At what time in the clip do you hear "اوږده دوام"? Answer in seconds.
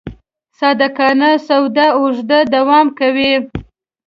1.99-2.87